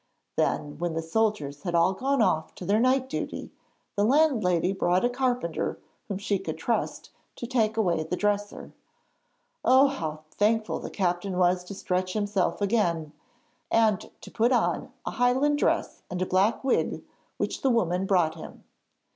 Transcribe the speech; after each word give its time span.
Then, 0.35 0.79
when 0.79 0.95
the 0.95 1.01
soldiers 1.03 1.61
had 1.61 1.75
all 1.75 1.93
gone 1.93 2.23
off 2.23 2.55
to 2.55 2.65
their 2.65 2.79
night 2.79 3.07
duty, 3.07 3.51
the 3.95 4.03
landlady 4.03 4.73
brought 4.73 5.05
a 5.05 5.11
carpenter 5.11 5.77
whom 6.07 6.17
she 6.17 6.39
could 6.39 6.57
trust 6.57 7.11
to 7.35 7.45
take 7.45 7.77
away 7.77 8.01
the 8.03 8.15
dresser. 8.15 8.71
Oh! 9.63 9.85
how 9.89 10.21
thankful 10.31 10.79
the 10.79 10.89
captain 10.89 11.37
was 11.37 11.63
to 11.65 11.75
stretch 11.75 12.13
himself 12.13 12.61
again, 12.63 13.11
and 13.69 14.09
to 14.21 14.31
put 14.31 14.51
on 14.51 14.91
a 15.05 15.11
Highland 15.11 15.59
dress 15.59 16.01
and 16.09 16.19
a 16.19 16.25
black 16.25 16.63
wig 16.63 17.03
which 17.37 17.61
the 17.61 17.69
woman 17.69 18.07
brought 18.07 18.33
him. 18.33 18.63